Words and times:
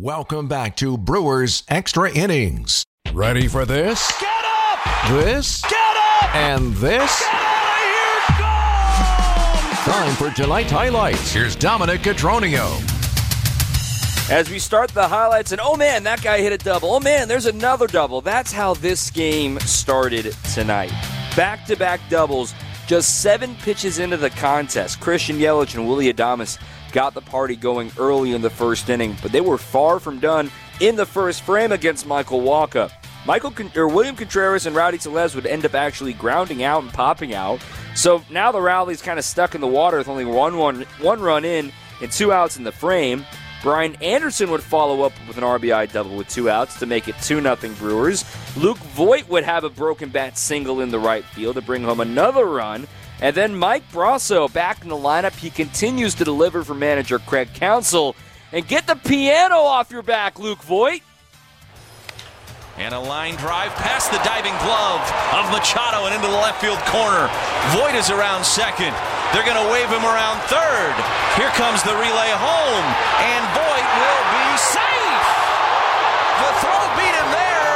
Welcome 0.00 0.46
back 0.46 0.76
to 0.76 0.96
Brewers 0.96 1.64
Extra 1.66 2.08
Innings. 2.12 2.84
Ready 3.12 3.48
for 3.48 3.64
this? 3.64 4.08
Get 4.20 4.44
up! 4.44 5.08
This? 5.10 5.60
Get 5.62 5.72
up! 5.74 6.36
And 6.36 6.72
this? 6.74 7.20
Get 7.20 7.34
out 7.34 7.74
of 7.74 7.82
here! 9.82 9.90
Go! 9.90 9.92
Time 9.92 10.14
for 10.14 10.30
tonight's 10.36 10.70
highlights. 10.70 11.32
Here's 11.32 11.56
Dominic 11.56 12.02
Cotroneo. 12.02 12.80
As 14.30 14.48
we 14.48 14.60
start 14.60 14.90
the 14.90 15.08
highlights, 15.08 15.50
and 15.50 15.60
oh 15.60 15.76
man, 15.76 16.04
that 16.04 16.22
guy 16.22 16.38
hit 16.42 16.52
a 16.52 16.58
double. 16.58 16.94
Oh 16.94 17.00
man, 17.00 17.26
there's 17.26 17.46
another 17.46 17.88
double. 17.88 18.20
That's 18.20 18.52
how 18.52 18.74
this 18.74 19.10
game 19.10 19.58
started 19.58 20.32
tonight. 20.54 20.92
Back 21.34 21.66
to 21.66 21.74
back 21.74 22.00
doubles, 22.08 22.54
just 22.86 23.20
seven 23.20 23.56
pitches 23.56 23.98
into 23.98 24.16
the 24.16 24.30
contest. 24.30 25.00
Christian 25.00 25.38
Yelich 25.38 25.74
and 25.74 25.88
Willy 25.88 26.12
Adames 26.12 26.56
got 26.92 27.14
the 27.14 27.20
party 27.20 27.56
going 27.56 27.92
early 27.98 28.32
in 28.32 28.42
the 28.42 28.50
first 28.50 28.88
inning, 28.88 29.16
but 29.22 29.32
they 29.32 29.40
were 29.40 29.58
far 29.58 30.00
from 30.00 30.20
done 30.20 30.50
in 30.80 30.96
the 30.96 31.06
first 31.06 31.42
frame 31.42 31.72
against 31.72 32.06
Michael 32.06 32.40
Wacha. 32.40 32.90
Michael 33.26 33.52
or 33.76 33.88
William 33.88 34.16
Contreras 34.16 34.66
and 34.66 34.74
Rowdy 34.74 34.98
Tellez 34.98 35.34
would 35.34 35.46
end 35.46 35.66
up 35.66 35.74
actually 35.74 36.12
grounding 36.12 36.62
out 36.62 36.82
and 36.82 36.92
popping 36.92 37.34
out. 37.34 37.60
So 37.94 38.24
now 38.30 38.52
the 38.52 38.60
rally's 38.60 39.02
kind 39.02 39.18
of 39.18 39.24
stuck 39.24 39.54
in 39.54 39.60
the 39.60 39.66
water 39.66 39.98
with 39.98 40.08
only 40.08 40.24
one, 40.24 40.56
one, 40.56 40.82
one 41.00 41.20
run 41.20 41.44
in 41.44 41.72
and 42.00 42.10
two 42.10 42.32
outs 42.32 42.56
in 42.56 42.64
the 42.64 42.72
frame. 42.72 43.26
Brian 43.62 43.96
Anderson 43.96 44.50
would 44.50 44.62
follow 44.62 45.02
up 45.02 45.12
with 45.26 45.36
an 45.36 45.42
RBI 45.42 45.92
double 45.92 46.16
with 46.16 46.28
two 46.28 46.48
outs 46.48 46.78
to 46.78 46.86
make 46.86 47.08
it 47.08 47.16
2 47.22 47.42
0 47.42 47.56
Brewers. 47.76 48.24
Luke 48.56 48.78
Voit 48.78 49.28
would 49.28 49.42
have 49.42 49.64
a 49.64 49.70
broken 49.70 50.10
bat 50.10 50.38
single 50.38 50.80
in 50.80 50.90
the 50.90 50.98
right 50.98 51.24
field 51.24 51.56
to 51.56 51.60
bring 51.60 51.82
home 51.82 52.00
another 52.00 52.44
run. 52.44 52.86
And 53.20 53.34
then 53.34 53.54
Mike 53.56 53.90
Brosseau 53.90 54.52
back 54.52 54.82
in 54.82 54.88
the 54.88 54.96
lineup. 54.96 55.34
He 55.34 55.50
continues 55.50 56.14
to 56.16 56.24
deliver 56.24 56.62
for 56.62 56.74
manager 56.74 57.18
Craig 57.18 57.48
Counsell. 57.54 58.14
And 58.52 58.66
get 58.66 58.86
the 58.86 58.94
piano 58.94 59.56
off 59.56 59.90
your 59.90 60.02
back, 60.02 60.38
Luke 60.38 60.62
Voit. 60.62 61.02
And 62.78 62.94
a 62.94 63.00
line 63.00 63.34
drive 63.42 63.74
past 63.74 64.14
the 64.14 64.22
diving 64.22 64.54
glove 64.62 65.02
of 65.34 65.50
Machado 65.50 66.06
and 66.06 66.14
into 66.14 66.30
the 66.30 66.38
left 66.38 66.62
field 66.62 66.78
corner. 66.86 67.26
Voit 67.74 67.98
is 67.98 68.06
around 68.08 68.46
second. 68.46 68.94
They're 69.34 69.44
going 69.44 69.58
to 69.58 69.68
wave 69.74 69.90
him 69.90 70.06
around 70.06 70.38
third. 70.46 70.94
Here 71.34 71.50
comes 71.58 71.82
the 71.82 71.92
relay 71.98 72.30
home, 72.38 72.86
and 73.18 73.42
Voit 73.50 73.88
will 73.98 74.24
be 74.30 74.46
safe. 74.62 75.26
The 76.38 76.50
throw 76.62 76.82
beat 76.94 77.12
him 77.18 77.28
there, 77.34 77.74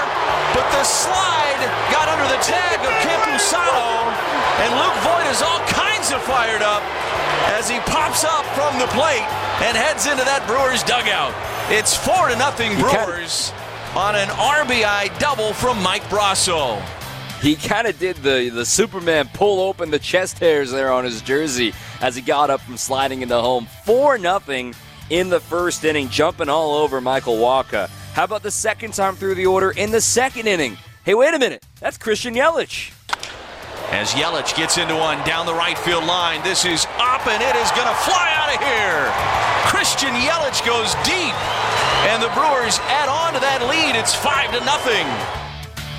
but 0.55 0.71
the 0.71 0.87
slide 0.87 1.61
got 1.91 2.07
under 2.07 2.31
the 2.31 2.41
tag 2.41 2.79
of 2.87 2.95
Campusano, 3.33 4.13
and 4.61 4.75
Luke 4.77 5.03
Voit 5.03 5.27
is 5.31 5.41
all 5.41 5.59
kinds 5.61 6.13
of 6.13 6.21
fired 6.23 6.61
up 6.61 6.83
as 7.57 7.69
he 7.69 7.79
pops 7.81 8.25
up 8.25 8.45
from 8.55 8.79
the 8.79 8.87
plate 8.89 9.25
and 9.63 9.75
heads 9.75 10.07
into 10.07 10.23
that 10.25 10.45
Brewers 10.47 10.83
dugout. 10.83 11.33
It's 11.71 11.97
four 11.97 12.29
to 12.29 12.37
nothing 12.37 12.79
Brewers 12.79 13.53
on 13.97 14.17
an 14.17 14.29
RBI 14.29 15.19
double 15.19 15.55
from 15.55 15.83
Mike 15.83 16.03
Brosseau. 16.05 16.83
He 17.41 17.57
kind 17.57 17.87
of 17.87 17.99
did 17.99 18.17
the, 18.17 18.51
the 18.51 18.67
Superman 18.67 19.31
pull 19.33 19.61
open 19.61 19.91
the 19.91 19.99
chest 19.99 20.39
hairs 20.39 20.71
there 20.71 20.93
on 20.93 21.05
his 21.05 21.23
jersey 21.23 21.73
as 22.03 22.15
he 22.15 22.21
got 22.21 22.51
up 22.51 22.61
from 22.61 22.77
sliding 22.77 23.23
into 23.23 23.41
home. 23.41 23.67
4 23.87 24.19
0 24.19 24.73
in 25.09 25.31
the 25.31 25.41
first 25.41 25.85
inning, 25.85 26.11
jumping 26.11 26.51
all 26.51 26.75
over 26.75 27.01
Michael 27.01 27.37
Wacha. 27.37 27.89
How 28.13 28.25
about 28.25 28.43
the 28.43 28.51
second 28.51 28.93
time 28.93 29.17
through 29.17 29.37
the 29.37 29.47
order 29.47 29.71
in 29.71 29.91
the 29.91 30.03
second 30.03 30.47
inning? 30.49 30.77
Hey, 31.05 31.15
wait 31.15 31.33
a 31.35 31.39
minute. 31.39 31.65
That's 31.81 31.97
Christian 31.99 32.35
Yelich. 32.35 32.93
As 33.93 34.13
Yelich 34.15 34.57
gets 34.57 34.79
into 34.79 34.97
one 34.97 35.23
down 35.25 35.45
the 35.45 35.55
right 35.55 35.77
field 35.77 36.05
line, 36.05 36.43
this 36.43 36.65
is 36.65 36.87
up 36.97 37.27
and 37.27 37.43
it 37.43 37.55
is 37.57 37.71
going 37.73 37.87
to 37.87 37.95
fly 38.03 38.33
out 38.35 38.49
of 38.49 38.59
here. 38.59 39.13
Christian 39.69 40.15
Yelich 40.17 40.65
goes 40.65 40.95
deep, 41.05 41.37
and 42.09 42.23
the 42.23 42.33
Brewers 42.35 42.81
add 42.89 43.09
on 43.09 43.35
to 43.35 43.41
that 43.41 43.61
lead. 43.69 43.95
It's 43.95 44.15
five 44.15 44.51
to 44.53 44.65
nothing 44.65 45.07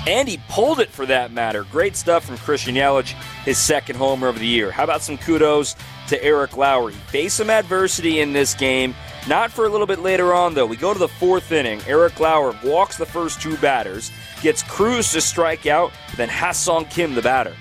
and 0.06 0.28
he 0.28 0.38
pulled 0.48 0.80
it 0.80 0.90
for 0.90 1.06
that 1.06 1.32
matter. 1.32 1.64
Great 1.64 1.96
stuff 1.96 2.24
from 2.24 2.36
Christian 2.38 2.74
Yelich, 2.74 3.12
his 3.44 3.58
second 3.58 3.96
homer 3.96 4.28
of 4.28 4.38
the 4.38 4.46
year. 4.46 4.70
How 4.70 4.84
about 4.84 5.02
some 5.02 5.16
kudos 5.16 5.76
to 6.08 6.22
Eric 6.22 6.56
Lauer? 6.56 6.90
Face 6.90 7.34
some 7.34 7.50
adversity 7.50 8.20
in 8.20 8.32
this 8.32 8.54
game. 8.54 8.94
Not 9.26 9.50
for 9.50 9.64
a 9.64 9.68
little 9.68 9.86
bit 9.86 10.00
later 10.00 10.34
on, 10.34 10.54
though. 10.54 10.66
We 10.66 10.76
go 10.76 10.92
to 10.92 10.98
the 10.98 11.08
fourth 11.08 11.52
inning. 11.52 11.80
Eric 11.86 12.20
Lauer 12.20 12.54
walks 12.62 12.98
the 12.98 13.06
first 13.06 13.40
two 13.40 13.56
batters, 13.56 14.10
gets 14.42 14.62
Cruz 14.62 15.12
to 15.12 15.20
strike 15.20 15.66
out, 15.66 15.92
then 16.16 16.28
Ha-Seong 16.28 16.90
Kim, 16.90 17.14
the 17.14 17.22
batter. 17.22 17.56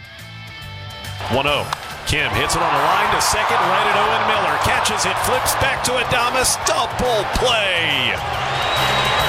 1 1.31 1.45
0. 1.45 1.65
Kim 2.07 2.29
hits 2.35 2.55
it 2.55 2.61
on 2.61 2.73
the 2.73 2.83
line 2.83 3.15
to 3.15 3.21
second, 3.21 3.55
right 3.55 3.87
at 3.87 3.95
Owen 3.95 4.23
Miller. 4.27 4.57
Catches 4.67 5.05
it, 5.05 5.15
flips 5.23 5.55
back 5.63 5.83
to 5.85 5.91
Adames. 5.91 6.59
Double 6.67 7.23
play. 7.39 8.11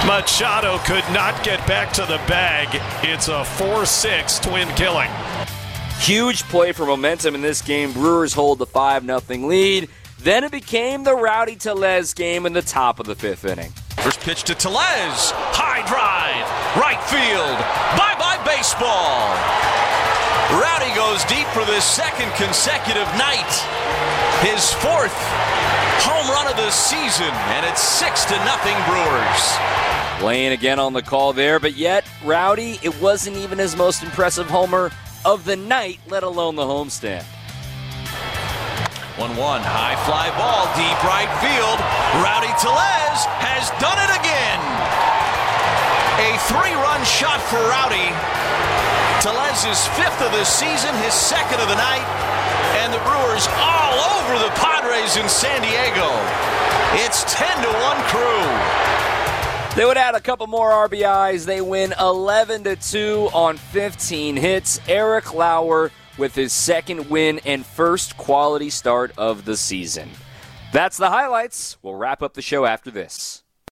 Machado 0.06 0.78
could 0.84 1.05
not 1.15 1.43
get 1.44 1.65
back 1.66 1.93
to 1.94 2.03
the 2.03 2.19
bag. 2.27 2.69
It's 3.03 3.28
a 3.28 3.44
4 3.44 3.87
6 3.87 4.38
twin 4.41 4.69
killing. 4.71 5.10
Huge 6.00 6.43
play 6.44 6.72
for 6.72 6.84
momentum 6.84 7.34
in 7.34 7.41
this 7.41 7.62
game. 7.62 7.93
Brewers 7.93 8.32
hold 8.32 8.59
the 8.59 8.66
5 8.66 9.06
0 9.06 9.21
lead. 9.47 9.88
Then 10.19 10.43
it 10.43 10.53
became 10.53 11.05
the 11.05 11.15
Rowdy 11.15 11.56
Tellez 11.56 12.15
game 12.15 12.47
in 12.47 12.53
the 12.53 12.62
top 12.62 12.99
of 12.99 13.06
the 13.06 13.15
fifth 13.15 13.44
inning. 13.44 13.71
First 13.99 14.21
pitch 14.21 14.43
to 14.44 14.55
Tellez. 14.55 15.32
High 15.53 15.81
drive. 15.87 16.44
Right 16.81 17.00
field. 17.09 17.59
Bye 17.97 18.16
bye 18.19 18.43
baseball. 18.44 19.33
Goes 21.14 21.25
deep 21.26 21.47
for 21.48 21.64
the 21.64 21.80
second 21.80 22.28
consecutive 22.32 23.06
night. 23.14 23.47
His 24.42 24.72
fourth 24.72 25.14
home 26.02 26.28
run 26.28 26.48
of 26.48 26.56
the 26.56 26.72
season, 26.72 27.30
and 27.54 27.64
it's 27.64 27.80
six 27.80 28.25
to 28.25 28.34
nothing 28.38 28.75
Brewers. 28.91 30.19
Playing 30.19 30.50
again 30.50 30.80
on 30.80 30.92
the 30.92 31.02
call 31.02 31.32
there, 31.32 31.60
but 31.60 31.75
yet, 31.76 32.04
Rowdy, 32.25 32.80
it 32.82 33.00
wasn't 33.00 33.36
even 33.36 33.58
his 33.58 33.76
most 33.76 34.02
impressive 34.02 34.50
homer 34.50 34.91
of 35.25 35.44
the 35.44 35.54
night, 35.54 36.00
let 36.08 36.25
alone 36.25 36.56
the 36.56 36.64
homestand. 36.64 37.22
1 39.16 39.36
1, 39.36 39.60
high 39.62 39.94
fly 40.06 40.31
ball, 40.34 40.66
deep 40.75 40.98
right 41.04 41.31
field. 41.38 41.78
Rowdy 42.25 42.50
Tellez 42.58 43.22
has 43.38 43.70
done 43.78 44.02
it 44.02 44.10
again. 44.19 44.58
A 46.26 46.38
three 46.50 46.75
run 46.75 47.04
shot 47.04 47.41
for 47.41 47.62
Rowdy. 47.70 49.03
Tellez's 49.20 49.86
fifth 49.97 50.20
of 50.22 50.32
the 50.32 50.44
season, 50.44 50.94
his 50.97 51.14
second 51.14 51.60
of 51.60 51.69
the 51.69 51.76
night, 51.76 52.04
and 52.82 52.92
the 52.92 52.98
Brewers 52.98 53.47
all 53.56 53.98
over 54.19 54.38
the 54.38 54.50
Padres 54.56 55.16
in 55.16 55.28
San 55.28 55.62
Diego. 55.62 56.10
It's 57.04 57.25
10 57.32 57.62
to 57.62 57.69
1 57.69 57.97
crew. 58.10 58.94
They 59.76 59.84
would 59.84 59.97
add 59.97 60.14
a 60.14 60.20
couple 60.20 60.47
more 60.47 60.70
RBIs. 60.70 61.47
They 61.47 61.60
win 61.60 61.94
11 61.98 62.64
to 62.64 62.76
2 62.76 63.30
on 63.32 63.56
15 63.56 64.36
hits. 64.36 64.80
Eric 64.88 65.34
Lauer 65.34 65.91
with 66.19 66.34
his 66.34 66.52
second 66.52 67.08
win 67.10 67.41
and 67.44 67.64
first 67.64 68.16
quality 68.16 68.70
start 68.70 69.12
of 69.16 69.44
the 69.44 69.56
season. 69.56 70.10
That's 70.72 70.96
the 70.96 71.10
highlights. 71.10 71.76
We'll 71.82 71.94
wrap 71.94 72.22
up 72.22 72.34
the 72.34 72.42
show 72.42 72.64
after 72.64 72.91
this. 72.91 73.44